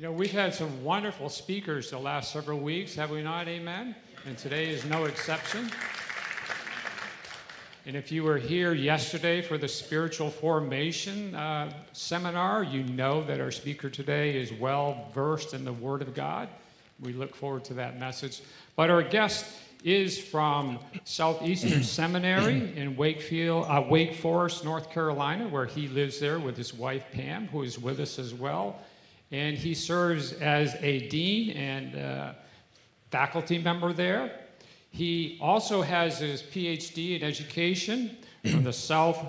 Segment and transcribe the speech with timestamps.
[0.00, 3.46] You know, we've had some wonderful speakers the last several weeks, have we not?
[3.48, 3.94] Amen?
[4.24, 5.70] And today is no exception.
[7.84, 13.42] And if you were here yesterday for the spiritual formation uh, seminar, you know that
[13.42, 16.48] our speaker today is well versed in the Word of God.
[17.00, 18.40] We look forward to that message.
[18.76, 19.44] But our guest
[19.84, 26.38] is from Southeastern Seminary in Wakefield, uh, Wake Forest, North Carolina, where he lives there
[26.38, 28.80] with his wife Pam, who is with us as well
[29.30, 32.32] and he serves as a dean and uh,
[33.10, 34.32] faculty member there.
[34.90, 38.16] He also has his PhD in education
[38.50, 39.24] from the South,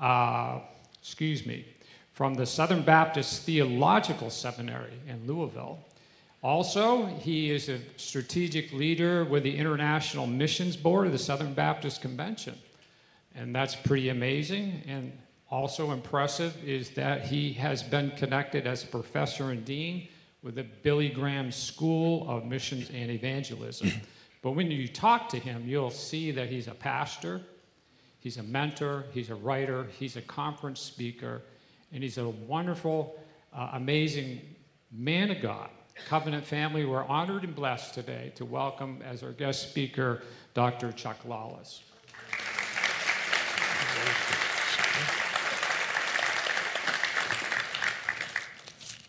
[0.00, 0.60] uh,
[1.00, 1.64] excuse me,
[2.12, 5.78] from the Southern Baptist Theological Seminary in Louisville.
[6.42, 12.02] Also, he is a strategic leader with the International Missions Board of the Southern Baptist
[12.02, 12.54] Convention.
[13.34, 14.82] And that's pretty amazing.
[14.86, 15.12] And
[15.50, 20.08] also impressive is that he has been connected as a professor and dean
[20.42, 23.90] with the Billy Graham School of Missions and Evangelism.
[24.42, 27.40] but when you talk to him, you'll see that he's a pastor,
[28.18, 31.42] he's a mentor, he's a writer, he's a conference speaker,
[31.92, 33.18] and he's a wonderful,
[33.54, 34.40] uh, amazing
[34.90, 35.70] man of God.
[36.08, 40.22] Covenant family, we're honored and blessed today to welcome as our guest speaker
[40.54, 40.92] Dr.
[40.92, 41.82] Chuck Lawless.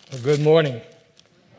[0.09, 0.79] Well, good morning.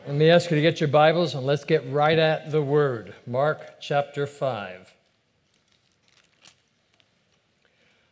[0.07, 3.13] Let me ask you to get your Bibles and let's get right at the Word.
[3.27, 4.91] Mark chapter 5.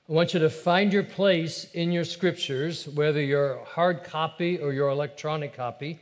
[0.07, 4.71] I want you to find your place in your scriptures, whether your hard copy or
[4.73, 5.99] your electronic copy.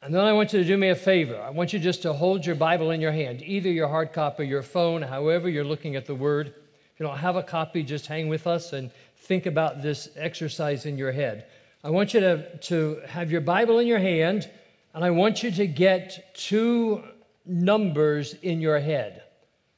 [0.00, 1.38] And then I want you to do me a favor.
[1.38, 4.46] I want you just to hold your Bible in your hand, either your hard copy
[4.46, 6.54] your phone, however you're looking at the Word.
[6.94, 8.90] If you don't have a copy, just hang with us and
[9.26, 11.46] think about this exercise in your head.
[11.82, 14.48] I want you to, to have your Bible in your hand,
[14.94, 17.02] and I want you to get two
[17.44, 19.22] numbers in your head.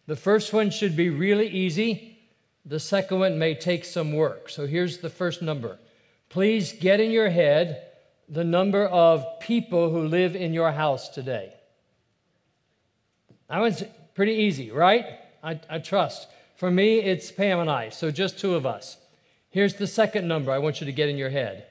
[0.06, 2.18] The first one should be really easy,
[2.64, 4.50] the second one may take some work.
[4.50, 5.78] So here's the first number.
[6.28, 7.84] Please get in your head
[8.28, 11.54] the number of people who live in your house today.
[13.48, 13.82] That one's
[14.14, 15.06] pretty easy, right?
[15.42, 16.28] I, I trust.
[16.56, 18.98] For me, it's Pam and I, so just two of us.
[19.50, 21.66] Here's the second number I want you to get in your head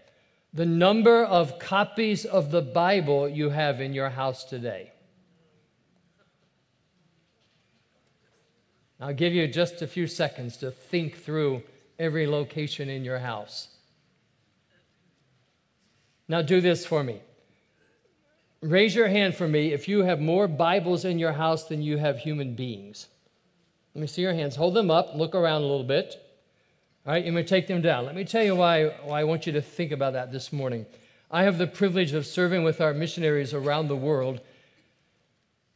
[0.54, 4.92] the number of copies of the Bible you have in your house today.
[9.00, 11.62] I'll give you just a few seconds to think through
[12.00, 13.68] every location in your house.
[16.28, 17.22] Now, do this for me.
[18.62, 21.98] Raise your hand for me if you have more Bibles in your house than you
[21.98, 23.08] have human beings.
[23.94, 24.56] Let me see your hands.
[24.56, 26.27] Hold them up, look around a little bit.
[27.08, 28.06] All right, you may take them down.
[28.06, 30.86] Let me tell you why, why I want you to think about that this morning.
[31.32, 34.42] I have the privilege of serving with our missionaries around the world.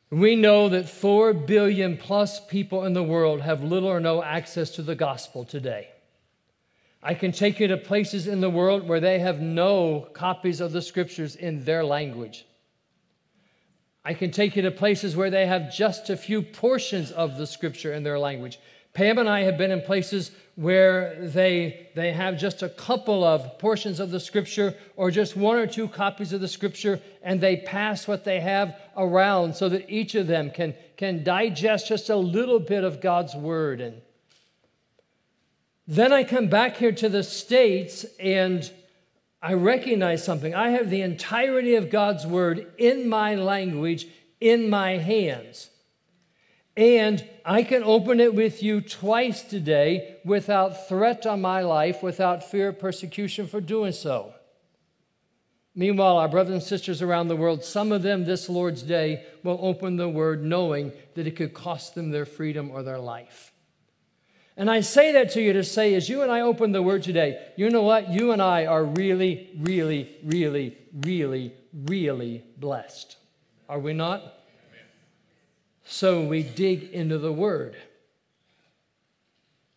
[0.09, 4.71] We know that 4 billion plus people in the world have little or no access
[4.71, 5.87] to the gospel today.
[7.01, 10.73] I can take you to places in the world where they have no copies of
[10.73, 12.45] the scriptures in their language.
[14.03, 17.47] I can take you to places where they have just a few portions of the
[17.47, 18.59] scripture in their language.
[18.94, 23.57] Pam and I have been in places where they, they have just a couple of
[23.57, 27.57] portions of the scripture or just one or two copies of the scripture, and they
[27.57, 32.16] pass what they have around so that each of them can, can digest just a
[32.18, 33.79] little bit of God's word.
[33.79, 34.02] And
[35.88, 38.69] then I come back here to the States and
[39.41, 40.53] I recognize something.
[40.53, 44.08] I have the entirety of God's word in my language,
[44.40, 45.70] in my hands.
[46.81, 52.49] And I can open it with you twice today without threat on my life, without
[52.49, 54.33] fear of persecution for doing so.
[55.75, 59.59] Meanwhile, our brothers and sisters around the world, some of them this Lord's Day will
[59.61, 63.53] open the word knowing that it could cost them their freedom or their life.
[64.57, 67.03] And I say that to you to say, as you and I open the word
[67.03, 68.09] today, you know what?
[68.09, 73.17] You and I are really, really, really, really, really blessed.
[73.69, 74.41] Are we not?
[75.91, 77.76] So we dig into the Word.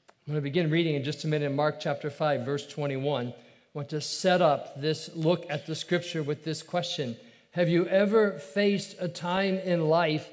[0.09, 3.27] I'm going to begin reading in just a minute in Mark chapter 5, verse 21.
[3.27, 3.35] I
[3.75, 7.17] want to set up this look at the scripture with this question
[7.51, 10.31] Have you ever faced a time in life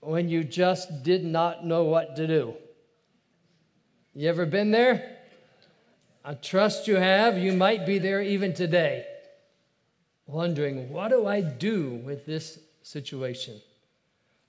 [0.00, 2.54] when you just did not know what to do?
[4.14, 5.16] You ever been there?
[6.22, 7.38] I trust you have.
[7.38, 9.06] You might be there even today,
[10.26, 13.62] wondering, what do I do with this situation?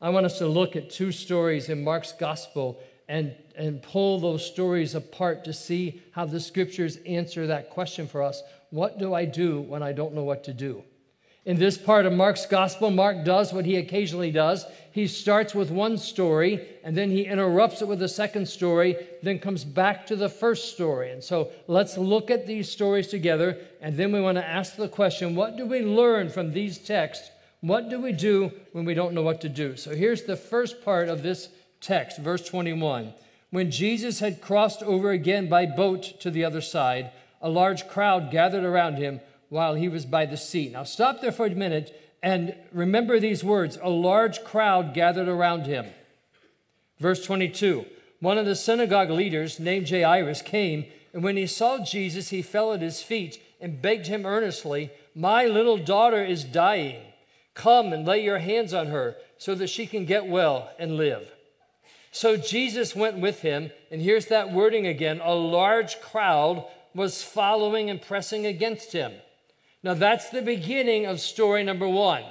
[0.04, 4.46] I want us to look at two stories in Mark's gospel and, and pull those
[4.46, 8.44] stories apart to see how the scriptures answer that question for us.
[8.70, 10.84] What do I do when I don't know what to do?
[11.46, 14.66] In this part of Mark's gospel, Mark does what he occasionally does.
[14.92, 19.40] He starts with one story and then he interrupts it with a second story, then
[19.40, 21.12] comes back to the first story.
[21.12, 24.90] And so let's look at these stories together and then we want to ask the
[24.90, 27.30] question what do we learn from these texts?
[27.64, 29.78] What do we do when we don't know what to do?
[29.78, 31.48] So here's the first part of this
[31.80, 33.14] text, verse 21.
[33.52, 37.12] When Jesus had crossed over again by boat to the other side,
[37.42, 40.68] a large crowd gathered around him while he was by the sea.
[40.74, 45.66] Now, stop there for a minute and remember these words a large crowd gathered around
[45.66, 45.86] him.
[47.00, 47.86] Verse 22
[48.20, 50.84] One of the synagogue leaders, named Jairus, came,
[51.14, 55.46] and when he saw Jesus, he fell at his feet and begged him earnestly, My
[55.46, 57.13] little daughter is dying.
[57.54, 61.32] Come and lay your hands on her so that she can get well and live.
[62.12, 67.90] So Jesus went with him, and here's that wording again a large crowd was following
[67.90, 69.14] and pressing against him.
[69.82, 72.24] Now, that's the beginning of story number one.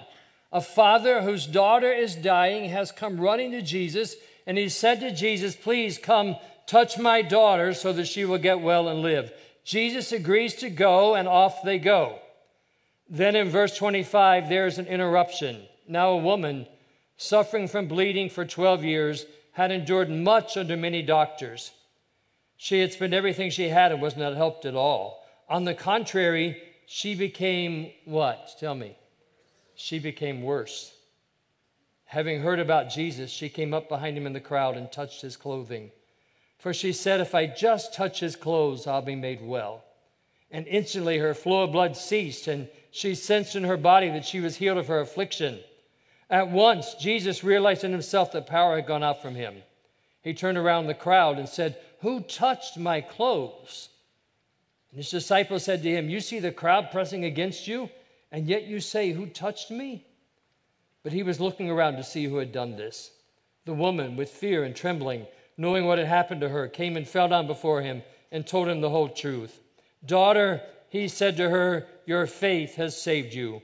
[0.53, 4.17] A father whose daughter is dying has come running to Jesus,
[4.47, 6.37] and he said to Jesus, Please come
[6.67, 9.33] touch my daughter so that she will get well and live.
[9.65, 12.22] Jesus agrees to go, and off they go.
[13.09, 15.63] Then in verse 25, there's an interruption.
[15.89, 16.67] Now, a woman
[17.17, 21.73] suffering from bleeding for 12 years had endured much under many doctors.
[22.57, 25.25] She had spent everything she had and was not helped at all.
[25.49, 28.55] On the contrary, she became what?
[28.59, 28.97] Tell me.
[29.75, 30.95] She became worse.
[32.07, 35.37] Having heard about Jesus, she came up behind him in the crowd and touched his
[35.37, 35.91] clothing.
[36.59, 39.83] For she said, If I just touch his clothes, I'll be made well.
[40.51, 44.39] And instantly her flow of blood ceased, and she sensed in her body that she
[44.39, 45.59] was healed of her affliction.
[46.29, 49.63] At once, Jesus realized in himself that power had gone out from him.
[50.23, 53.89] He turned around the crowd and said, Who touched my clothes?
[54.91, 57.89] And his disciples said to him, You see the crowd pressing against you,
[58.31, 60.07] and yet you say, Who touched me?
[61.03, 63.11] But he was looking around to see who had done this.
[63.65, 67.29] The woman, with fear and trembling, knowing what had happened to her, came and fell
[67.29, 69.61] down before him and told him the whole truth.
[70.05, 70.61] Daughter,
[70.93, 73.63] he said to her, Your faith has saved you.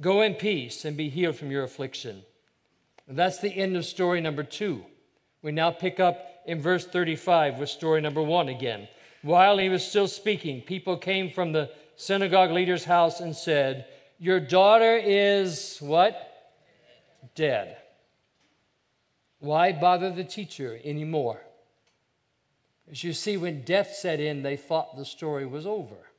[0.00, 2.24] Go in peace and be healed from your affliction.
[3.06, 4.84] And that's the end of story number two.
[5.40, 8.88] We now pick up in verse 35 with story number one again.
[9.22, 13.86] While he was still speaking, people came from the synagogue leader's house and said,
[14.18, 16.56] Your daughter is what?
[17.36, 17.76] Dead.
[19.38, 21.40] Why bother the teacher anymore?
[22.90, 26.10] As you see, when death set in, they thought the story was over.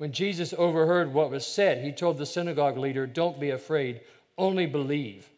[0.00, 4.00] When Jesus overheard what was said, he told the synagogue leader, Don't be afraid,
[4.38, 5.28] only believe.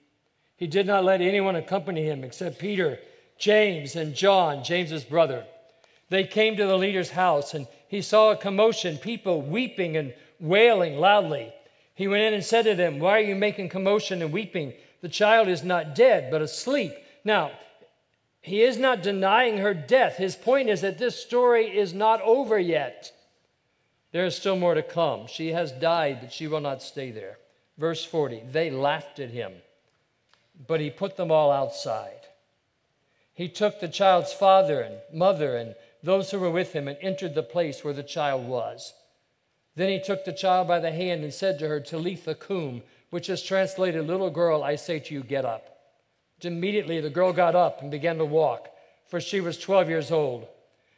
[0.57, 3.01] He did not let anyone accompany him except Peter,
[3.37, 5.47] James, and John, James's brother.
[6.11, 10.97] They came to the leader's house and he saw a commotion, people weeping and wailing
[10.97, 11.53] loudly.
[11.97, 14.75] He went in and said to them, Why are you making commotion and weeping?
[15.01, 16.93] The child is not dead, but asleep.
[17.25, 17.51] Now,
[18.41, 20.19] he is not denying her death.
[20.19, 23.11] His point is that this story is not over yet.
[24.13, 25.27] There is still more to come.
[25.27, 27.39] She has died, but she will not stay there.
[27.79, 29.53] Verse 40 They laughed at him,
[30.67, 32.21] but he put them all outside.
[33.35, 37.35] He took the child's father and mother and those who were with him and entered
[37.35, 38.93] the place where the child was.
[39.75, 43.31] Then he took the child by the hand and said to her, Talitha cum, which
[43.31, 45.69] is translated, Little girl, I say to you, get up.
[46.43, 48.69] Immediately the girl got up and began to walk,
[49.07, 50.47] for she was 12 years old.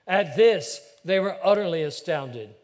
[0.07, 2.55] At this, they were utterly astounded.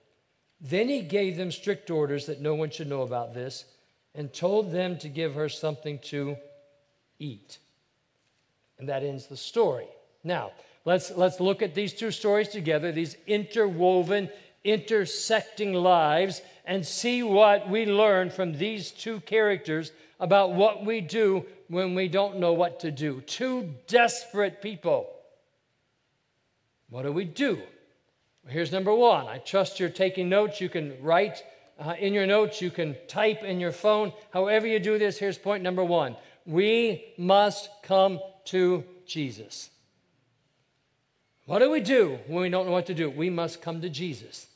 [0.60, 3.64] Then he gave them strict orders that no one should know about this
[4.14, 6.36] and told them to give her something to
[7.18, 7.58] eat.
[8.78, 9.86] And that ends the story.
[10.22, 10.52] Now,
[10.84, 14.30] Let's, let's look at these two stories together, these interwoven,
[14.64, 21.44] intersecting lives, and see what we learn from these two characters about what we do
[21.68, 23.20] when we don't know what to do.
[23.22, 25.10] Two desperate people.
[26.88, 27.60] What do we do?
[28.48, 29.26] Here's number one.
[29.26, 30.60] I trust you're taking notes.
[30.60, 31.42] You can write
[31.80, 34.12] uh, in your notes, you can type in your phone.
[34.32, 36.14] However, you do this, here's point number one.
[36.44, 39.70] We must come to Jesus.
[41.46, 43.08] What do we do when we don't know what to do?
[43.08, 44.46] We must come to Jesus.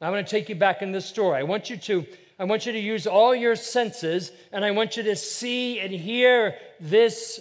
[0.00, 1.38] Now, I'm going to take you back in this story.
[1.38, 2.06] I want you to
[2.38, 5.90] I want you to use all your senses, and I want you to see and
[5.90, 7.40] hear this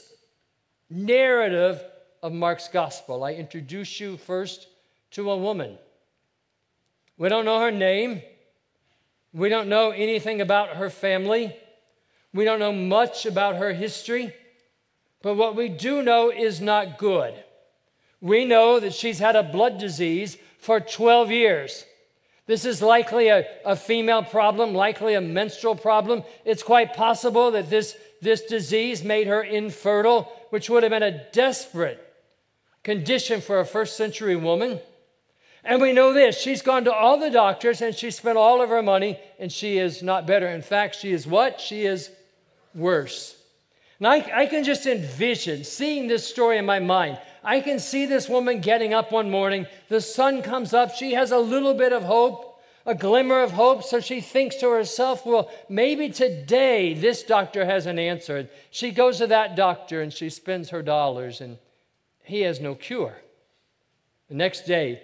[0.90, 1.84] narrative
[2.24, 3.26] of Mark's gospel.
[3.26, 4.68] I introduce you first
[5.12, 5.78] to a woman.
[7.18, 8.22] We don't know her name.
[9.34, 11.56] We don't know anything about her family.
[12.34, 14.34] We don't know much about her history.
[15.22, 17.34] But what we do know is not good.
[18.22, 21.86] We know that she's had a blood disease for 12 years.
[22.48, 26.24] This is likely a, a female problem, likely a menstrual problem.
[26.44, 31.24] It's quite possible that this, this disease made her infertile, which would have been a
[31.32, 32.02] desperate
[32.84, 34.80] condition for a first century woman.
[35.66, 38.70] And we know this she's gone to all the doctors and she spent all of
[38.70, 40.48] her money and she is not better.
[40.48, 41.60] In fact, she is what?
[41.60, 42.12] She is
[42.76, 43.36] worse.
[43.98, 47.20] And I, I can just envision seeing this story in my mind.
[47.44, 49.66] I can see this woman getting up one morning.
[49.90, 50.94] The sun comes up.
[50.94, 53.84] She has a little bit of hope, a glimmer of hope.
[53.84, 58.50] So she thinks to herself, well, maybe today this doctor has an answer.
[58.70, 61.58] She goes to that doctor and she spends her dollars, and
[62.24, 63.16] he has no cure.
[64.28, 65.02] The next day,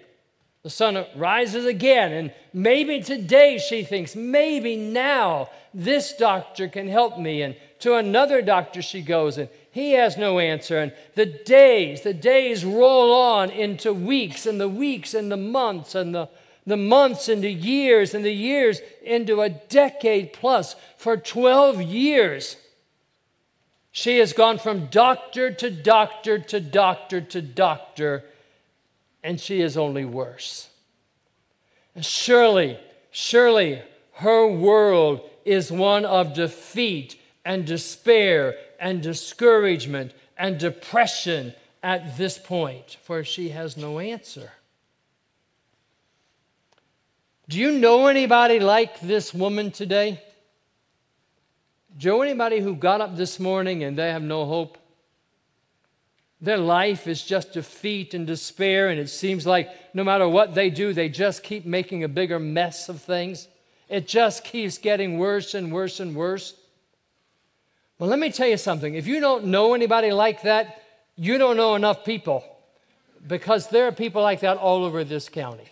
[0.63, 7.17] the sun rises again, and maybe today she thinks, maybe now this doctor can help
[7.17, 7.41] me.
[7.41, 10.77] And to another doctor she goes, and he has no answer.
[10.77, 15.95] And the days, the days roll on into weeks, and the weeks and the months,
[15.95, 16.29] and the,
[16.67, 20.75] the months into years, and the years into a decade plus.
[20.95, 22.57] For 12 years,
[23.91, 28.25] she has gone from doctor to doctor to doctor to doctor
[29.23, 30.69] and she is only worse.
[31.95, 32.79] And surely,
[33.11, 33.81] surely
[34.13, 42.97] her world is one of defeat and despair and discouragement and depression at this point,
[43.03, 44.51] for she has no answer.
[47.49, 50.21] Do you know anybody like this woman today?
[51.97, 54.77] Do you know anybody who got up this morning and they have no hope?
[56.41, 60.71] Their life is just defeat and despair, and it seems like no matter what they
[60.71, 63.47] do, they just keep making a bigger mess of things.
[63.87, 66.55] It just keeps getting worse and worse and worse.
[67.99, 68.95] Well, let me tell you something.
[68.95, 70.81] If you don't know anybody like that,
[71.15, 72.43] you don't know enough people
[73.27, 75.69] because there are people like that all over this county,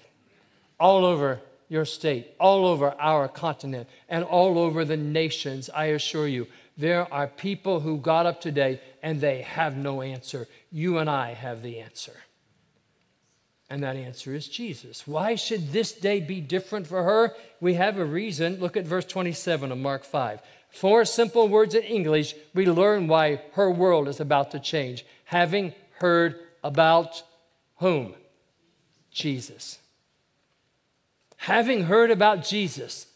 [0.80, 6.28] all over your state, all over our continent, and all over the nations, I assure
[6.28, 6.46] you.
[6.78, 10.48] There are people who got up today and they have no answer.
[10.72, 12.15] You and I have the answer.
[13.70, 15.08] And that answer is Jesus.
[15.08, 17.36] Why should this day be different for her?
[17.62, 18.60] We have a reason.
[18.60, 20.41] Look at verse 27 of Mark 5.
[20.72, 25.06] Four simple words in English, we learn why her world is about to change.
[25.25, 27.24] Having heard about
[27.77, 28.15] whom?
[29.12, 29.79] Jesus.
[31.38, 33.08] Having heard about Jesus.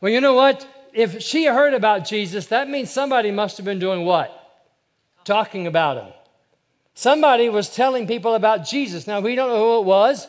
[0.00, 0.66] Well, you know what?
[0.92, 4.37] if she heard about Jesus, that means somebody must have been doing what?
[5.28, 6.10] Talking about him.
[6.94, 9.06] Somebody was telling people about Jesus.
[9.06, 10.26] Now, we don't know who it was.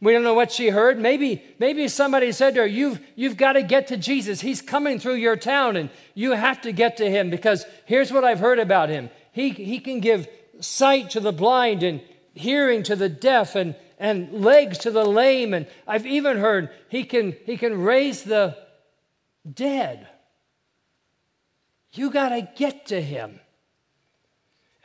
[0.00, 0.96] We don't know what she heard.
[1.00, 4.40] Maybe, maybe somebody said to her, you've, you've got to get to Jesus.
[4.40, 8.22] He's coming through your town and you have to get to him because here's what
[8.22, 9.10] I've heard about him.
[9.32, 10.28] He, he can give
[10.60, 12.00] sight to the blind and
[12.34, 15.52] hearing to the deaf and, and legs to the lame.
[15.52, 18.56] And I've even heard he can, he can raise the,
[19.54, 20.06] dead.
[21.92, 23.40] You got to get to him.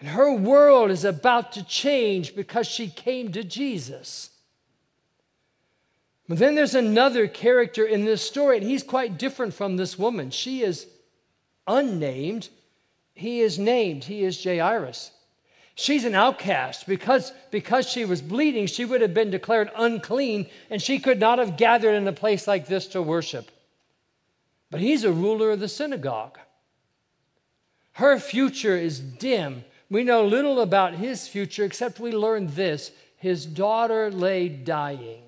[0.03, 4.31] And her world is about to change because she came to Jesus.
[6.27, 10.29] But then there's another character in this story, and he's quite different from this woman.
[10.29, 10.87] She is
[11.65, 12.49] unnamed,
[13.13, 15.11] he is named, he is Jairus.
[15.75, 16.85] She's an outcast.
[16.85, 21.39] Because, because she was bleeding, she would have been declared unclean, and she could not
[21.39, 23.49] have gathered in a place like this to worship
[24.73, 26.39] but he's a ruler of the synagogue.
[27.91, 29.65] Her future is dim.
[29.93, 35.21] We know little about his future except we learn this his daughter lay dying.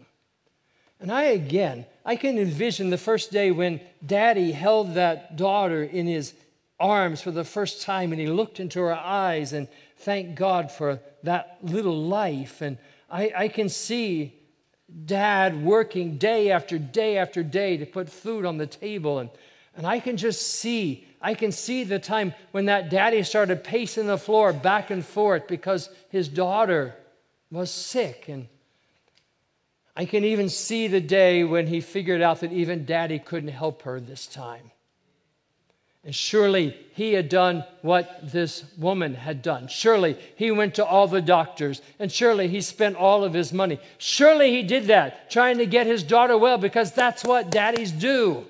[1.00, 6.08] And I again, I can envision the first day when daddy held that daughter in
[6.08, 6.34] his
[6.80, 9.68] arms for the first time and he looked into her eyes and
[9.98, 12.62] thanked God for that little life.
[12.62, 14.34] And I, I can see
[15.06, 19.20] dad working day after day after day to put food on the table.
[19.20, 19.30] And,
[19.78, 24.06] and I can just see, I can see the time when that daddy started pacing
[24.06, 26.94] the floor back and forth because his daughter
[27.50, 28.26] was sick.
[28.28, 28.48] And
[29.96, 33.82] I can even see the day when he figured out that even daddy couldn't help
[33.82, 34.70] her this time.
[36.04, 39.68] And surely he had done what this woman had done.
[39.68, 43.80] Surely he went to all the doctors, and surely he spent all of his money.
[43.98, 48.46] Surely he did that, trying to get his daughter well, because that's what daddies do.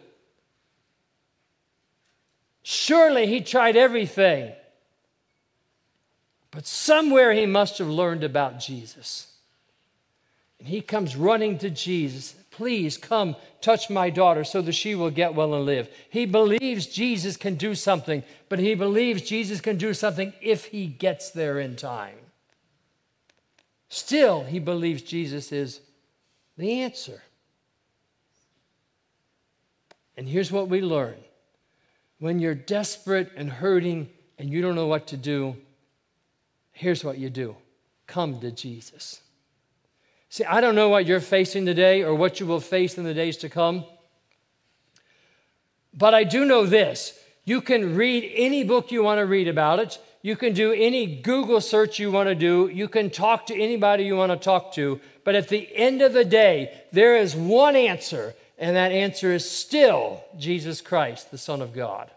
[2.67, 4.51] Surely he tried everything.
[6.49, 9.31] But somewhere he must have learned about Jesus.
[10.57, 12.33] And he comes running to Jesus.
[12.49, 15.89] Please come touch my daughter so that she will get well and live.
[16.09, 20.87] He believes Jesus can do something, but he believes Jesus can do something if he
[20.87, 22.17] gets there in time.
[23.89, 25.81] Still, he believes Jesus is
[26.57, 27.21] the answer.
[30.17, 31.24] And here's what we learn
[32.19, 35.55] when you're desperate and hurting and you don't know what to do,
[36.71, 37.55] here's what you do
[38.07, 39.21] come to Jesus.
[40.29, 43.13] See, I don't know what you're facing today or what you will face in the
[43.13, 43.85] days to come,
[45.93, 47.17] but I do know this.
[47.45, 49.99] You can read any book you want to read about it.
[50.23, 52.67] You can do any Google search you want to do.
[52.67, 54.99] You can talk to anybody you want to talk to.
[55.23, 59.49] But at the end of the day, there is one answer, and that answer is
[59.49, 62.09] still Jesus Christ, the Son of God.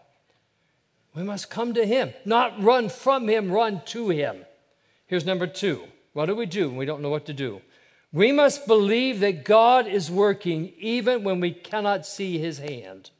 [1.15, 4.45] We must come to Him, not run from Him, run to Him.
[5.07, 5.83] Here's number two.
[6.13, 7.61] What do we do when we don't know what to do?
[8.11, 13.11] We must believe that God is working even when we cannot see His hand.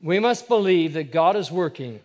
[0.00, 2.00] We must believe that God is working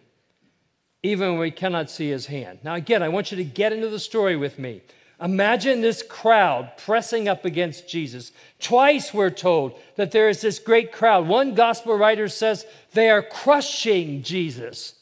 [1.02, 2.60] even when we cannot see His hand.
[2.64, 4.82] Now, again, I want you to get into the story with me.
[5.22, 8.32] Imagine this crowd pressing up against Jesus.
[8.60, 11.28] Twice we're told that there is this great crowd.
[11.28, 14.94] One gospel writer says they are crushing Jesus.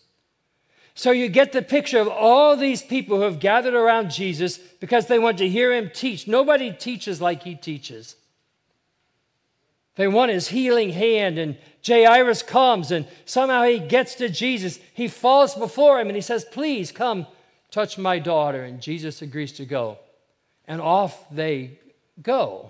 [0.96, 5.06] So you get the picture of all these people who have gathered around Jesus because
[5.06, 6.28] they want to hear him teach.
[6.28, 8.16] Nobody teaches like he teaches.
[9.98, 14.80] They want his healing hand, and Jairus comes, and somehow he gets to Jesus.
[14.94, 17.28] He falls before him and he says, Please come
[17.70, 18.64] touch my daughter.
[18.64, 20.00] And Jesus agrees to go
[20.68, 21.80] and off they
[22.22, 22.70] go.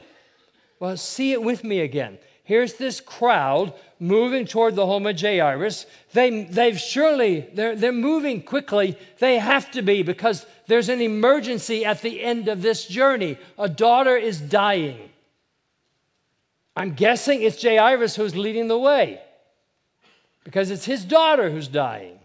[0.79, 2.19] Well, see it with me again.
[2.43, 5.85] Here's this crowd moving toward the home of Jairus.
[6.13, 8.97] They, they've surely, they're, they're moving quickly.
[9.19, 13.37] They have to be because there's an emergency at the end of this journey.
[13.57, 15.09] A daughter is dying.
[16.75, 19.19] I'm guessing it's Jairus who's leading the way
[20.43, 22.19] because it's his daughter who's dying.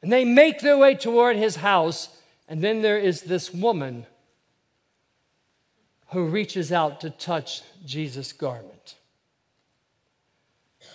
[0.00, 2.08] And they make their way toward his house
[2.48, 4.06] and then there is this woman
[6.08, 8.94] who reaches out to touch Jesus' garment.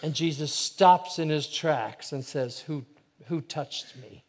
[0.01, 2.85] And Jesus stops in his tracks and says, Who,
[3.27, 4.23] who touched me?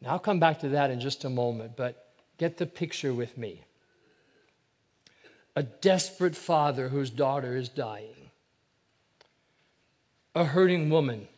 [0.00, 3.38] Now, I'll come back to that in just a moment, but get the picture with
[3.38, 3.62] me.
[5.54, 8.30] A desperate father whose daughter is dying,
[10.34, 11.28] a hurting woman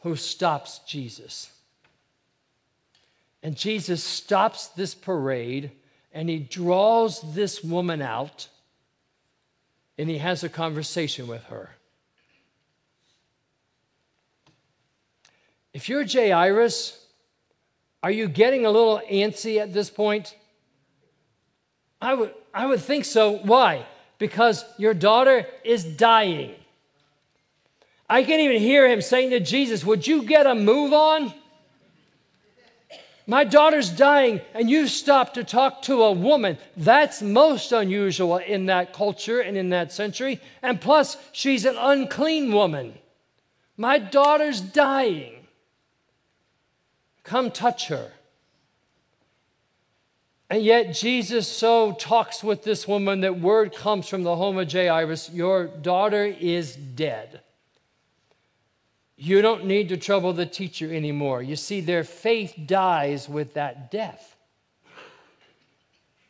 [0.00, 1.50] who stops Jesus
[3.42, 5.70] and Jesus stops this parade
[6.12, 8.48] and he draws this woman out
[9.96, 11.70] and he has a conversation with her.
[15.72, 17.06] If you're Jairus,
[18.02, 20.34] are you getting a little antsy at this point?
[22.00, 23.36] I would, I would think so.
[23.38, 23.86] Why?
[24.18, 26.54] Because your daughter is dying.
[28.08, 31.32] I can even hear him saying to Jesus, Would you get a move on?
[33.30, 36.58] My daughter's dying, and you stop to talk to a woman.
[36.76, 40.40] That's most unusual in that culture and in that century.
[40.62, 42.98] And plus, she's an unclean woman.
[43.76, 45.46] My daughter's dying.
[47.22, 48.10] Come touch her.
[50.50, 54.72] And yet, Jesus so talks with this woman that word comes from the home of
[54.72, 57.42] Jairus Your daughter is dead.
[59.22, 61.42] You don't need to trouble the teacher anymore.
[61.42, 64.34] You see, their faith dies with that death.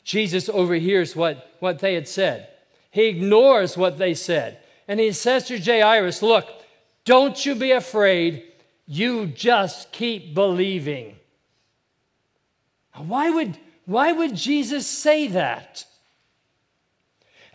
[0.02, 2.48] Jesus overhears what, what they had said.
[2.90, 4.58] He ignores what they said.
[4.88, 6.48] And he says to Jairus, Look,
[7.04, 8.42] don't you be afraid.
[8.88, 11.14] You just keep believing.
[12.96, 15.84] Why would, why would Jesus say that?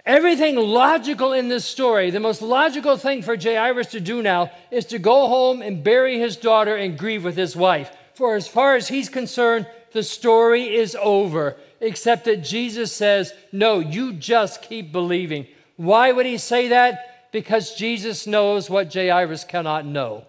[0.05, 4.85] Everything logical in this story, the most logical thing for Jairus to do now is
[4.87, 7.91] to go home and bury his daughter and grieve with his wife.
[8.13, 13.79] For as far as he's concerned, the story is over, except that Jesus says, No,
[13.79, 15.47] you just keep believing.
[15.75, 17.31] Why would he say that?
[17.31, 20.25] Because Jesus knows what Jairus cannot know.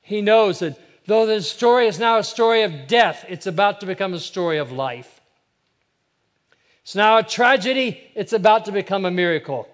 [0.00, 3.86] He knows that though the story is now a story of death, it's about to
[3.86, 5.13] become a story of life.
[6.84, 9.66] It's now a tragedy, it's about to become a miracle.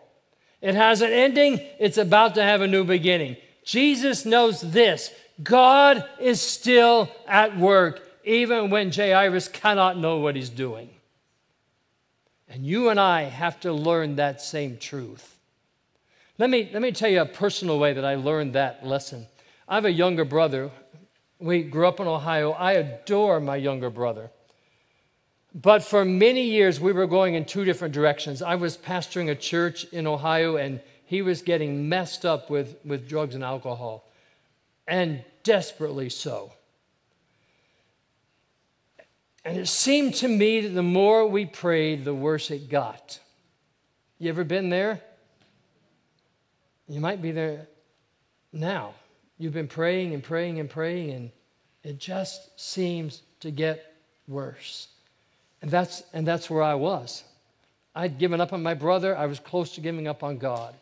[0.62, 3.36] It has an ending, it's about to have a new beginning.
[3.64, 5.10] Jesus knows this
[5.42, 10.88] God is still at work, even when Jairus cannot know what he's doing.
[12.48, 15.36] And you and I have to learn that same truth.
[16.38, 19.26] Let me, let me tell you a personal way that I learned that lesson.
[19.68, 20.70] I have a younger brother.
[21.40, 22.52] We grew up in Ohio.
[22.52, 24.30] I adore my younger brother.
[25.54, 28.40] But for many years, we were going in two different directions.
[28.40, 33.08] I was pastoring a church in Ohio, and he was getting messed up with, with
[33.08, 34.08] drugs and alcohol,
[34.86, 36.52] and desperately so.
[39.44, 43.18] And it seemed to me that the more we prayed, the worse it got.
[44.18, 45.00] You ever been there?
[46.86, 47.66] You might be there
[48.52, 48.94] now.
[49.38, 51.30] You've been praying and praying and praying, and
[51.82, 53.96] it just seems to get
[54.28, 54.88] worse.
[55.62, 57.24] And that's, and that's where I was.
[57.94, 60.74] I'd given up on my brother, I was close to giving up on God.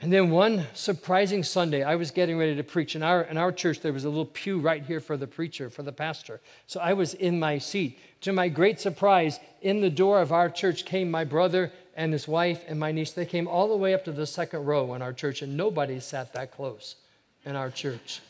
[0.00, 2.94] And then one surprising Sunday, I was getting ready to preach.
[2.94, 5.70] In our, in our church, there was a little pew right here for the preacher,
[5.70, 6.40] for the pastor.
[6.66, 7.98] So I was in my seat.
[8.22, 12.28] To my great surprise, in the door of our church came my brother and his
[12.28, 13.12] wife and my niece.
[13.12, 16.00] They came all the way up to the second row in our church, and nobody
[16.00, 16.96] sat that close
[17.44, 18.20] in our church.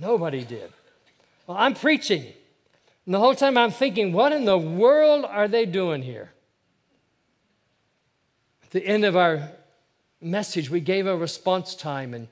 [0.00, 0.72] Nobody did.
[1.46, 2.32] Well, I'm preaching.
[3.06, 6.32] And the whole time I'm thinking, what in the world are they doing here?
[8.62, 9.50] At the end of our
[10.20, 12.28] message, we gave a response time, and,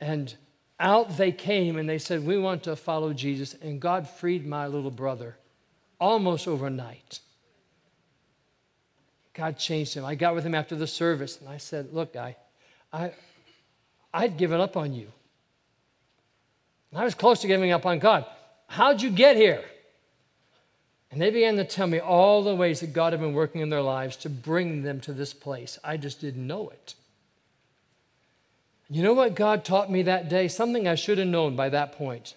[0.00, 0.34] and
[0.78, 3.54] out they came and they said, We want to follow Jesus.
[3.54, 5.36] And God freed my little brother
[5.98, 7.20] almost overnight.
[9.32, 10.04] God changed him.
[10.04, 12.36] I got with him after the service and I said, Look, guy,
[12.92, 13.12] I,
[14.12, 15.12] I'd given up on you.
[16.94, 18.24] I was close to giving up on God.
[18.68, 19.62] How'd you get here?
[21.10, 23.70] And they began to tell me all the ways that God had been working in
[23.70, 25.78] their lives to bring them to this place.
[25.84, 26.94] I just didn't know it.
[28.88, 30.48] You know what God taught me that day?
[30.48, 32.34] Something I should have known by that point.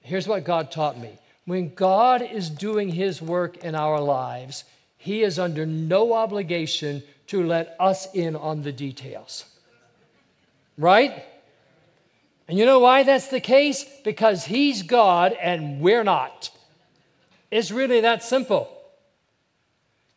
[0.00, 1.18] Here's what God taught me.
[1.44, 4.64] When God is doing his work in our lives,
[4.96, 9.44] he is under no obligation to let us in on the details.
[10.76, 11.24] Right?
[12.48, 13.84] And you know why that's the case?
[14.04, 16.50] Because he's God and we're not.
[17.50, 18.74] It's really that simple.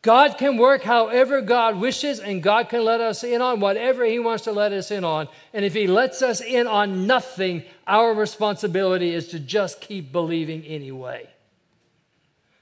[0.02, 4.18] God can work however God wishes, and God can let us in on whatever He
[4.18, 5.28] wants to let us in on.
[5.54, 10.64] And if He lets us in on nothing, our responsibility is to just keep believing
[10.64, 11.28] anyway.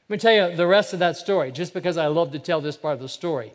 [0.09, 2.61] Let me tell you the rest of that story, just because I love to tell
[2.61, 3.53] this part of the story.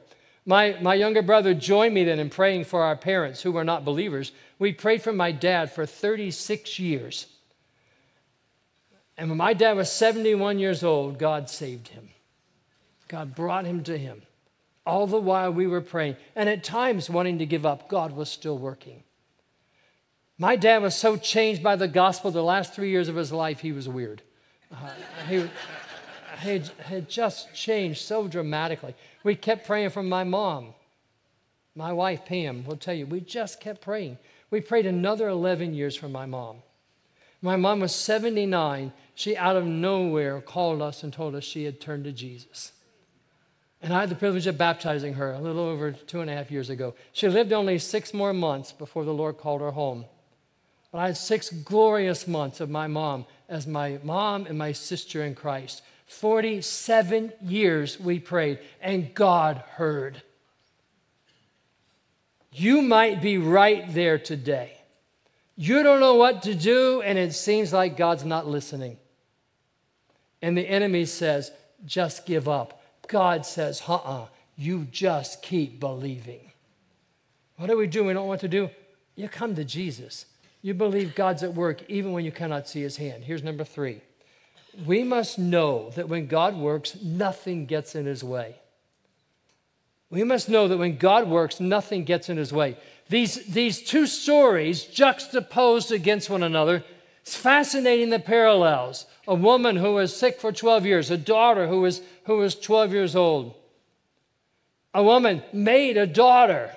[0.47, 3.86] My, my younger brother joined me then in praying for our parents who were not
[3.86, 4.32] believers.
[4.58, 7.28] We prayed for my dad for 36 years.
[9.17, 12.10] And when my dad was 71 years old, God saved him.
[13.08, 14.23] God brought him to him.
[14.86, 18.30] All the while we were praying, and at times wanting to give up, God was
[18.30, 19.04] still working.
[20.38, 23.62] My dad was so changed by the gospel, the last three years of his life,
[23.62, 24.21] he was weird.
[24.71, 24.89] Uh,
[25.30, 25.49] he,
[26.41, 28.93] he had just changed so dramatically.
[29.23, 30.73] We kept praying for my mom.
[31.73, 34.17] My wife, Pam, will tell you, we just kept praying.
[34.51, 36.58] We prayed another 11 years for my mom.
[37.41, 38.91] My mom was 79.
[39.15, 42.73] She, out of nowhere, called us and told us she had turned to Jesus.
[43.82, 46.51] And I had the privilege of baptizing her a little over two and a half
[46.51, 46.95] years ago.
[47.13, 50.06] She lived only six more months before the Lord called her home.
[50.91, 55.23] But I had six glorious months of my mom as my mom and my sister
[55.23, 55.82] in Christ.
[56.08, 60.21] 47 years we prayed, and God heard.
[62.51, 64.78] You might be right there today.
[65.58, 68.97] You don't know what to do, and it seems like God's not listening.
[70.45, 71.51] And the enemy says,
[71.88, 72.79] just give up.
[73.08, 76.51] God says, uh uh-uh, uh you just keep believing.
[77.58, 78.03] What do we do?
[78.03, 78.69] We don't want to do.
[79.15, 80.27] You come to Jesus.
[80.62, 83.23] You believe God's at work even when you cannot see his hand.
[83.23, 84.01] Here's number three.
[84.86, 88.58] We must know that when God works, nothing gets in his way.
[90.12, 92.77] We must know that when God works, nothing gets in his way.
[93.10, 96.84] These, these two stories juxtaposed against one another,
[97.25, 99.07] it's fascinating the parallels.
[99.27, 102.91] A woman who was sick for 12 years, a daughter who was who was 12
[102.91, 103.55] years old.
[104.93, 106.71] A woman made a daughter.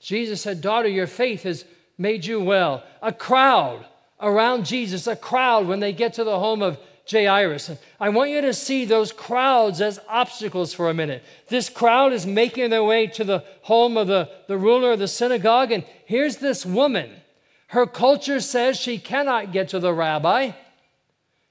[0.00, 1.64] Jesus said, Daughter, your faith has
[1.96, 2.82] made you well.
[3.00, 3.86] A crowd
[4.20, 7.70] around Jesus, a crowd when they get to the home of Jairus.
[8.00, 11.22] I want you to see those crowds as obstacles for a minute.
[11.48, 15.08] This crowd is making their way to the home of the, the ruler of the
[15.08, 17.10] synagogue, and here's this woman.
[17.72, 20.50] Her culture says she cannot get to the rabbi.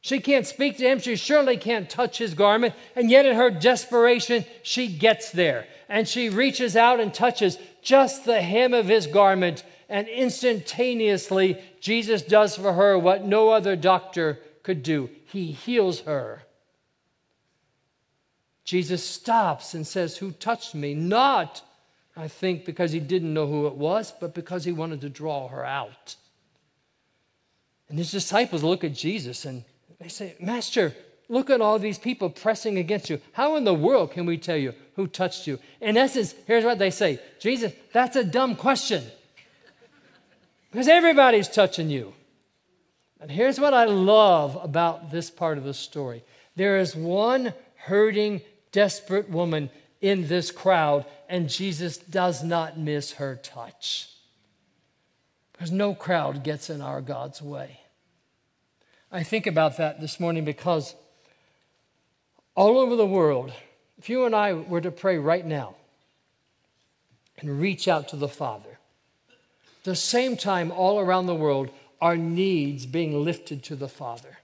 [0.01, 0.99] She can't speak to him.
[0.99, 2.75] She surely can't touch his garment.
[2.95, 5.65] And yet, in her desperation, she gets there.
[5.89, 9.63] And she reaches out and touches just the hem of his garment.
[9.89, 16.43] And instantaneously, Jesus does for her what no other doctor could do He heals her.
[18.63, 20.93] Jesus stops and says, Who touched me?
[20.93, 21.63] Not
[22.15, 25.47] I think because he didn't know who it was, but because he wanted to draw
[25.47, 26.15] her out.
[27.89, 29.63] And his disciples look at Jesus and
[29.99, 30.93] they say, Master,
[31.29, 33.21] look at all these people pressing against you.
[33.33, 35.59] How in the world can we tell you who touched you?
[35.79, 39.03] In essence, here's what they say Jesus, that's a dumb question.
[40.71, 42.13] Because everybody's touching you.
[43.19, 46.23] And here's what I love about this part of the story
[46.55, 49.69] there is one hurting, desperate woman
[50.01, 54.09] in this crowd, and Jesus does not miss her touch.
[55.53, 57.79] Because no crowd gets in our God's way.
[59.13, 60.93] I think about that this morning because
[62.53, 63.53] all over the world,
[63.97, 65.75] if you and I were to pray right now
[67.39, 68.77] and reach out to the Father,
[69.85, 71.69] the same time all around the world
[72.01, 74.39] our needs being lifted to the Father.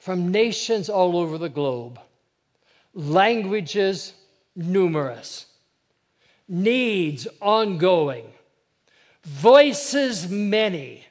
[0.00, 2.00] From nations all over the globe,
[2.94, 4.14] languages
[4.58, 5.46] numerous,
[6.48, 8.26] needs ongoing,
[9.24, 11.04] voices many.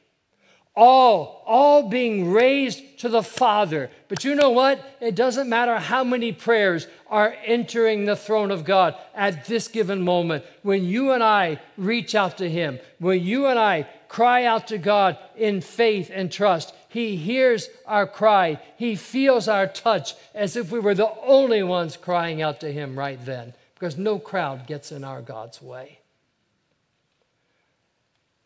[0.75, 3.89] All all being raised to the father.
[4.09, 4.79] But you know what?
[5.01, 10.03] It doesn't matter how many prayers are entering the throne of god at this given
[10.03, 10.45] moment.
[10.61, 14.77] When you and i reach out to him when you and i cry out to
[14.77, 20.71] god in faith and trust he hears our cry he feels our touch as if
[20.71, 24.91] we were the only ones crying out to him right then because no crowd gets
[24.91, 25.99] in our god's way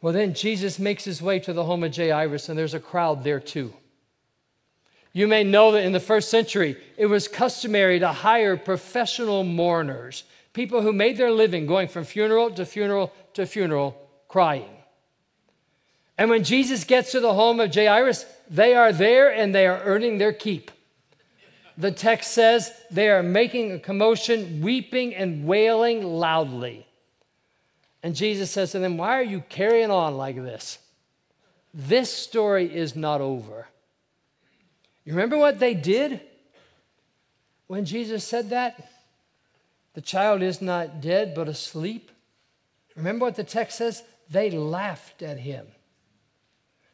[0.01, 3.23] well, then Jesus makes his way to the home of Jairus, and there's a crowd
[3.23, 3.73] there too.
[5.13, 10.23] You may know that in the first century, it was customary to hire professional mourners,
[10.53, 13.95] people who made their living going from funeral to funeral to funeral,
[14.27, 14.69] crying.
[16.21, 19.81] And when Jesus gets to the home of Jairus, they are there and they are
[19.81, 20.69] earning their keep.
[21.79, 26.85] The text says they are making a commotion, weeping and wailing loudly.
[28.03, 30.77] And Jesus says to them, Why are you carrying on like this?
[31.73, 33.67] This story is not over.
[35.03, 36.21] You remember what they did
[37.65, 38.91] when Jesus said that?
[39.95, 42.11] The child is not dead, but asleep.
[42.95, 44.03] Remember what the text says?
[44.29, 45.65] They laughed at him.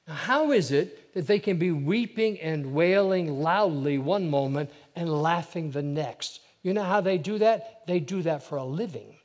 [0.08, 5.10] Now, how is it that they can be weeping and wailing loudly one moment and
[5.10, 6.40] laughing the next?
[6.64, 7.86] You know how they do that?
[7.88, 9.16] They do that for a living.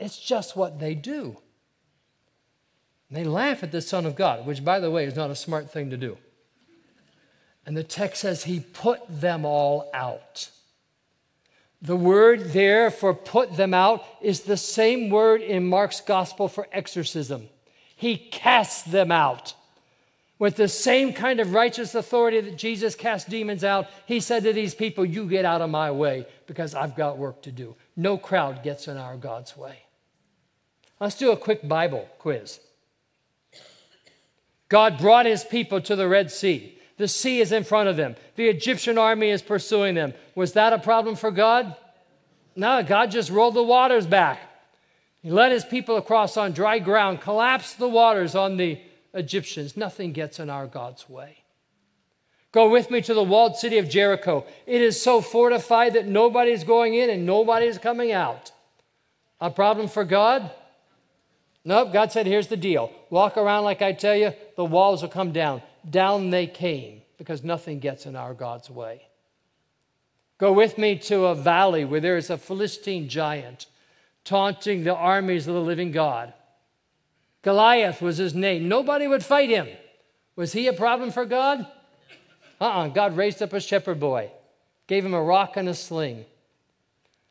[0.00, 1.36] It's just what they do.
[3.10, 5.70] they laugh at the Son of God, which, by the way, is not a smart
[5.70, 6.18] thing to do.
[7.66, 10.50] And the text says he put them all out.
[11.82, 16.66] The word there for put them out is the same word in Mark's gospel for
[16.72, 17.48] exorcism.
[17.98, 19.54] He cast them out.
[20.38, 24.52] With the same kind of righteous authority that Jesus cast demons out, he said to
[24.52, 27.74] these people, You get out of my way because I've got work to do.
[27.96, 29.80] No crowd gets in our God's way.
[31.00, 32.60] Let's do a quick Bible quiz.
[34.68, 36.78] God brought his people to the Red Sea.
[36.98, 38.14] The sea is in front of them.
[38.36, 40.14] The Egyptian army is pursuing them.
[40.36, 41.74] Was that a problem for God?
[42.54, 44.47] No, God just rolled the waters back.
[45.28, 48.80] He led his people across on dry ground, collapsed the waters on the
[49.12, 49.76] Egyptians.
[49.76, 51.44] Nothing gets in our God's way.
[52.50, 54.46] Go with me to the walled city of Jericho.
[54.64, 58.52] It is so fortified that nobody's going in and nobody's coming out.
[59.38, 60.50] A problem for God?
[61.62, 62.90] Nope, God said, here's the deal.
[63.10, 65.60] Walk around like I tell you, the walls will come down.
[65.90, 69.02] Down they came because nothing gets in our God's way.
[70.38, 73.66] Go with me to a valley where there is a Philistine giant
[74.24, 76.32] taunting the armies of the living God.
[77.42, 78.68] Goliath was his name.
[78.68, 79.68] Nobody would fight him.
[80.36, 81.60] Was he a problem for God?
[82.60, 82.86] Uh uh-uh.
[82.86, 84.30] uh God raised up a shepherd boy,
[84.86, 86.24] gave him a rock and a sling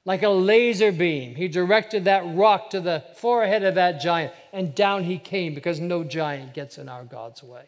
[0.07, 1.35] like a laser beam.
[1.35, 5.81] He directed that rock to the forehead of that giant, and down he came because
[5.81, 7.65] no giant gets in our God's way.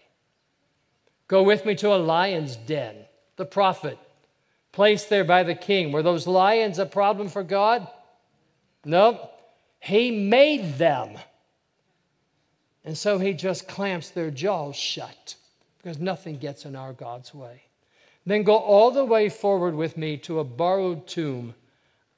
[1.28, 2.96] Go with me to a lion's den,
[3.36, 4.00] the prophet,
[4.72, 5.92] placed there by the king.
[5.92, 7.90] Were those lions a problem for God?
[8.86, 9.30] No,
[9.80, 11.18] he made them.
[12.86, 15.36] And so he just clamps their jaws shut
[15.78, 17.64] because nothing gets in our God's way.
[18.26, 21.56] Then go all the way forward with me to a borrowed tomb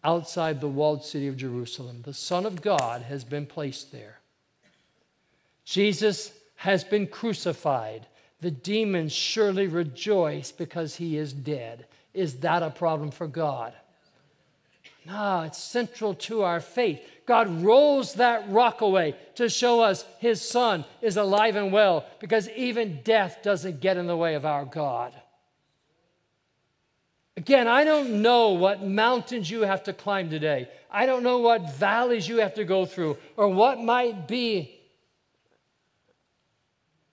[0.04, 2.02] outside the walled city of Jerusalem.
[2.04, 4.19] The Son of God has been placed there.
[5.63, 8.08] Jesus has been crucified.
[8.41, 11.86] The demons surely rejoice because he is dead.
[12.13, 13.74] Is that a problem for God?
[15.06, 17.02] No, it's central to our faith.
[17.26, 22.50] God rolls that rock away to show us his son is alive and well because
[22.50, 25.14] even death doesn't get in the way of our God.
[27.38, 30.70] Again, I don't know what mountains you have to climb today.
[30.92, 34.78] I don't know what valleys you have to go through or what might be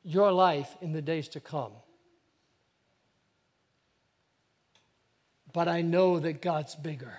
[0.02, 1.72] your life in the days to come.
[5.52, 7.14] But I know that God's bigger.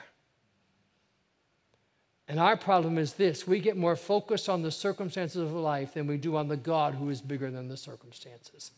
[2.29, 6.07] And our problem is this we get more focused on the circumstances of life than
[6.07, 8.71] we do on the God who is bigger than the circumstances.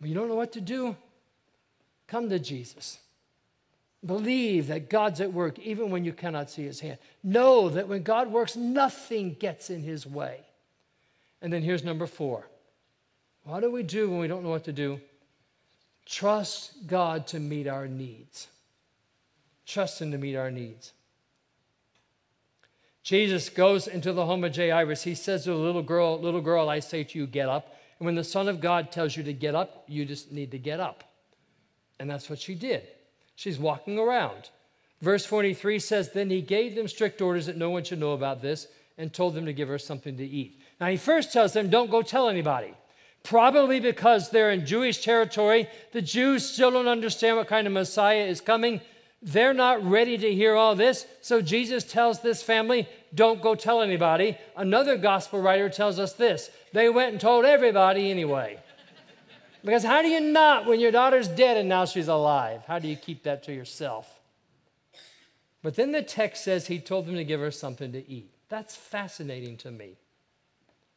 [0.00, 0.96] When you don't know what to do,
[2.06, 2.98] come to Jesus.
[4.04, 6.98] Believe that God's at work even when you cannot see his hand.
[7.22, 10.40] Know that when God works, nothing gets in his way.
[11.42, 12.46] And then here's number four
[13.44, 15.00] what do we do when we don't know what to do?
[16.06, 18.48] Trust God to meet our needs.
[19.66, 20.92] Trust Him to meet our needs.
[23.08, 25.02] Jesus goes into the home of Jairus.
[25.02, 27.74] He says to the little girl, Little girl, I say to you, get up.
[27.98, 30.58] And when the Son of God tells you to get up, you just need to
[30.58, 31.04] get up.
[31.98, 32.86] And that's what she did.
[33.34, 34.50] She's walking around.
[35.00, 38.42] Verse 43 says, Then he gave them strict orders that no one should know about
[38.42, 38.66] this
[38.98, 40.60] and told them to give her something to eat.
[40.78, 42.74] Now he first tells them, Don't go tell anybody.
[43.22, 45.66] Probably because they're in Jewish territory.
[45.92, 48.82] The Jews still don't understand what kind of Messiah is coming.
[49.20, 51.06] They're not ready to hear all this.
[51.22, 54.38] So Jesus tells this family, Don't go tell anybody.
[54.56, 58.58] Another gospel writer tells us this they went and told everybody anyway.
[59.64, 62.62] Because how do you not when your daughter's dead and now she's alive?
[62.66, 64.20] How do you keep that to yourself?
[65.62, 68.30] But then the text says he told them to give her something to eat.
[68.48, 69.96] That's fascinating to me.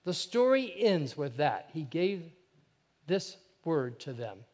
[0.04, 1.70] The story ends with that.
[1.74, 2.24] He gave
[3.08, 4.46] this word to them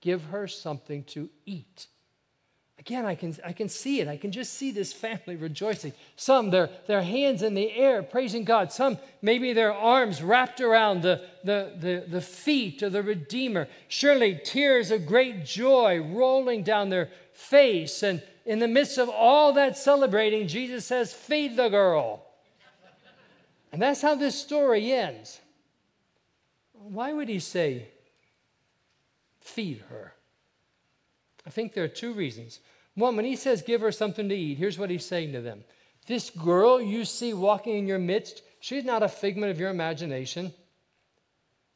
[0.00, 1.86] give her something to eat.
[2.80, 4.08] Again, I can, I can see it.
[4.08, 5.92] I can just see this family rejoicing.
[6.16, 8.72] Some, their, their hands in the air, praising God.
[8.72, 13.68] Some, maybe their arms wrapped around the, the, the, the feet of the Redeemer.
[13.88, 18.02] Surely tears of great joy rolling down their face.
[18.02, 22.24] And in the midst of all that celebrating, Jesus says, Feed the girl.
[23.72, 25.38] And that's how this story ends.
[26.72, 27.88] Why would he say,
[29.42, 30.14] Feed her?
[31.46, 32.60] I think there are two reasons.
[32.94, 35.64] One, when he says give her something to eat, here's what he's saying to them
[36.06, 40.52] This girl you see walking in your midst, she's not a figment of your imagination.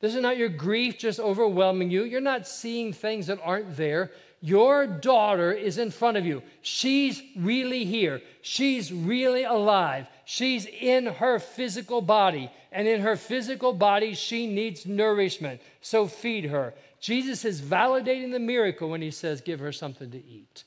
[0.01, 2.05] This is not your grief just overwhelming you.
[2.05, 4.11] You're not seeing things that aren't there.
[4.43, 6.43] Your daughter is in front of you.
[6.61, 8.21] She's really here.
[8.43, 10.07] She's really alive.
[10.27, 12.51] She's in her physical body.
[12.71, 15.63] And in her physical body, she needs nourishment.
[15.81, 16.75] So feed her.
[17.05, 20.65] Jesus is validating the miracle when he says, Give her something to eat.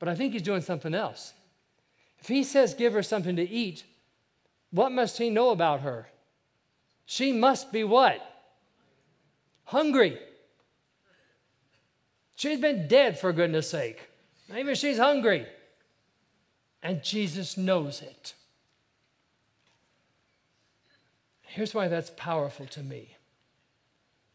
[0.00, 1.32] But I think he's doing something else.
[2.18, 3.84] If he says, Give her something to eat,
[4.72, 6.08] what must he know about her?
[7.06, 8.20] She must be what?
[9.66, 10.18] Hungry.
[12.34, 14.10] She's been dead, for goodness sake.
[14.48, 15.46] Maybe she's hungry.
[16.82, 18.34] And Jesus knows it.
[21.42, 23.17] Here's why that's powerful to me.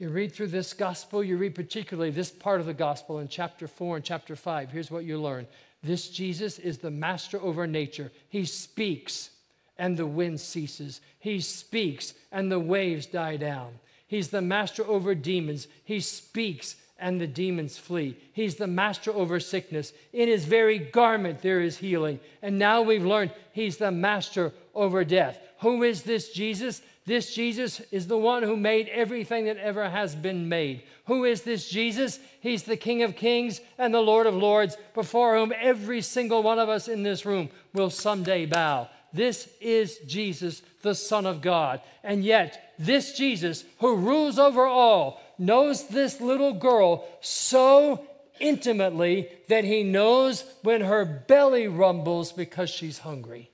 [0.04, 3.70] You read through this gospel, you read particularly this part of the gospel in chapter
[3.70, 4.70] 4 and chapter 5.
[4.70, 5.48] Here's what you learn
[5.82, 8.12] this Jesus is the master over nature.
[8.28, 9.30] He speaks
[9.78, 13.76] and the wind ceases, he speaks and the waves die down.
[14.06, 15.70] He's the master over demons.
[15.86, 18.18] He speaks and the demons flee.
[18.34, 19.94] He's the master over sickness.
[20.12, 22.20] In his very garment there is healing.
[22.42, 25.40] And now we've learned he's the master over death.
[25.64, 26.82] Who is this Jesus?
[27.06, 30.84] This Jesus is the one who made everything that ever has been made.
[31.06, 32.20] Who is this Jesus?
[32.42, 36.60] He's the King of Kings and the Lord of Lords, before whom every single one
[36.60, 38.90] of us in this room will someday bow.
[39.14, 41.80] This is Jesus, the Son of God.
[42.04, 48.06] And yet, this Jesus, who rules over all, knows this little girl so
[48.42, 53.50] intimately that he knows when her belly rumbles because she's hungry.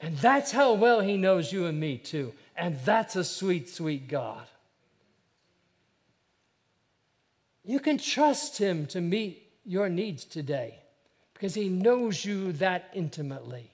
[0.00, 2.32] And that's how well He knows you and me, too.
[2.56, 4.46] And that's a sweet, sweet God.
[7.64, 10.78] You can trust Him to meet your needs today
[11.34, 13.70] because He knows you that intimately.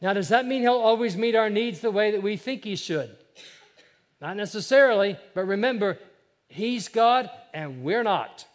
[0.00, 2.76] Now, does that mean He'll always meet our needs the way that we think He
[2.76, 3.14] should?
[4.20, 5.98] Not necessarily, but remember,
[6.48, 8.46] He's God and we're not.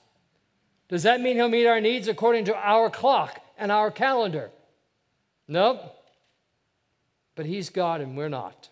[0.88, 4.50] Does that mean He'll meet our needs according to our clock and our calendar?
[5.48, 5.82] Nope.
[7.36, 8.70] But He's God and we're not.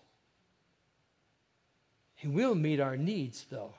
[2.16, 3.74] He will meet our needs, though.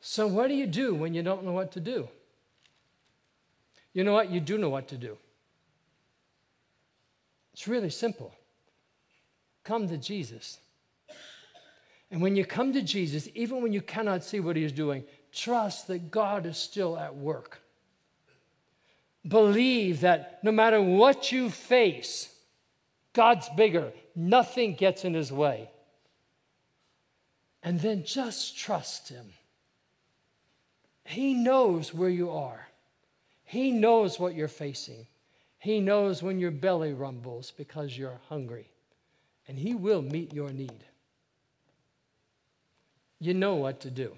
[0.00, 2.08] So, what do you do when you don't know what to do?
[3.94, 4.30] You know what?
[4.30, 5.16] You do know what to do.
[7.54, 8.34] It's really simple.
[9.62, 10.58] Come to Jesus.
[12.10, 15.04] And when you come to Jesus, even when you cannot see what he is doing,
[15.32, 17.60] trust that God is still at work.
[19.26, 22.28] Believe that no matter what you face,
[23.12, 23.92] God's bigger.
[24.14, 25.70] Nothing gets in his way.
[27.62, 29.32] And then just trust him.
[31.04, 32.68] He knows where you are.
[33.44, 35.06] He knows what you're facing.
[35.58, 38.68] He knows when your belly rumbles because you're hungry.
[39.48, 40.84] And He will meet your need.
[43.18, 44.14] You know what to do.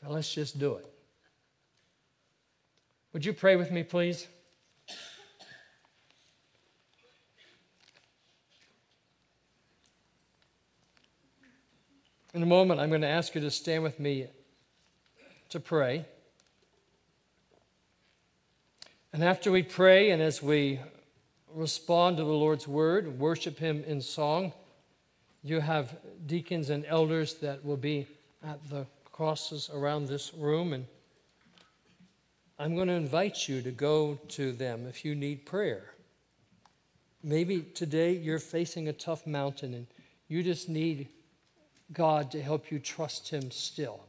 [0.00, 0.86] So let's just do it.
[3.12, 4.28] Would you pray with me, please?
[12.32, 14.28] In a moment, I'm going to ask you to stand with me
[15.48, 16.04] to pray.
[19.12, 20.78] And after we pray and as we
[21.52, 24.52] respond to the Lord's word, worship Him in song,
[25.42, 25.96] you have
[26.26, 28.06] deacons and elders that will be
[28.46, 30.72] at the crosses around this room.
[30.72, 30.86] And
[32.60, 35.94] I'm going to invite you to go to them if you need prayer.
[37.22, 39.86] Maybe today you're facing a tough mountain and
[40.28, 41.08] you just need
[41.94, 44.00] God to help you trust Him still.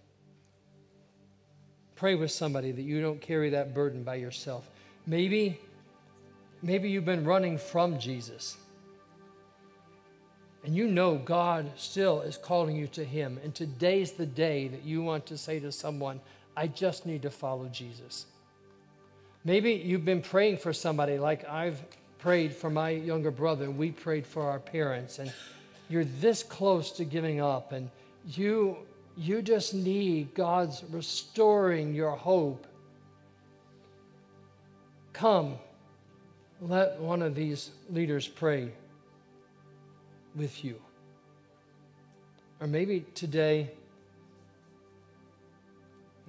[1.96, 4.70] Pray with somebody that you don't carry that burden by yourself.
[5.08, 5.58] Maybe,
[6.62, 8.58] maybe you've been running from Jesus.
[10.66, 13.40] And you know God still is calling you to Him.
[13.46, 16.20] And today's the day that you want to say to someone,
[16.58, 18.26] I just need to follow Jesus.
[19.44, 21.84] Maybe you've been praying for somebody like I've
[22.20, 23.70] prayed for my younger brother.
[23.72, 25.20] We prayed for our parents.
[25.20, 25.34] And
[25.90, 27.72] you're this close to giving up.
[27.72, 27.90] And
[28.28, 28.78] you,
[29.18, 32.68] you just need God's restoring your hope
[35.14, 35.58] Come,
[36.62, 38.72] let one of these leaders pray
[40.36, 40.82] with you.
[42.60, 43.72] Or maybe today,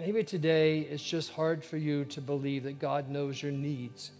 [0.02, 4.10] maybe today it's just hard for you to believe that God knows your needs.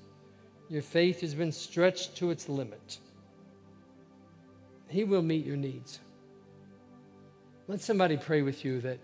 [0.71, 2.99] Your faith has been stretched to its limit.
[4.87, 5.99] He will meet your needs.
[7.67, 9.01] Let somebody pray with you that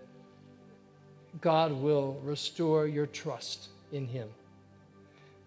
[1.41, 4.29] God will restore your trust in Him.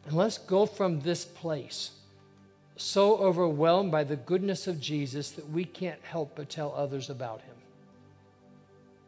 [0.05, 1.93] And let's go from this place
[2.77, 7.41] so overwhelmed by the goodness of Jesus that we can't help but tell others about
[7.41, 7.55] him.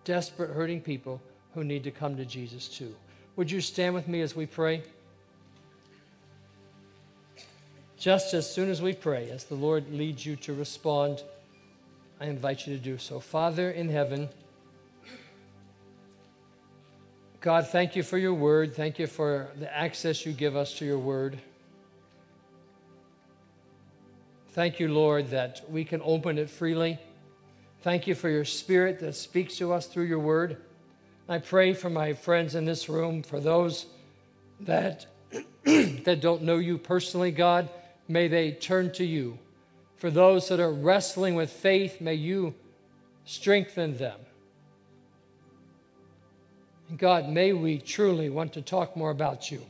[0.04, 1.20] Desperate, hurting people
[1.54, 2.94] who need to come to Jesus too.
[3.36, 4.82] Would you stand with me as we pray?
[7.96, 11.22] Just as soon as we pray, as the Lord leads you to respond,
[12.20, 13.18] I invite you to do so.
[13.18, 14.28] Father in heaven,
[17.40, 18.74] God, thank you for your word.
[18.74, 21.38] Thank you for the access you give us to your word.
[24.50, 26.98] Thank you, Lord, that we can open it freely.
[27.82, 30.58] Thank you for your spirit that speaks to us through your word.
[31.28, 33.86] I pray for my friends in this room, for those
[34.60, 35.06] that,
[35.64, 37.70] that don't know you personally, God,
[38.08, 39.38] may they turn to you.
[39.96, 42.54] For those that are wrestling with faith, may you
[43.24, 44.20] strengthen them.
[46.90, 49.62] And God, may we truly want to talk more about you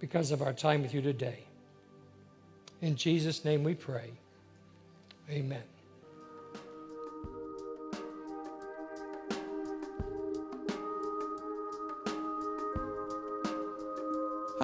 [0.00, 1.44] because of our time with you today.
[2.82, 4.10] In Jesus' name we pray.
[5.30, 5.62] Amen.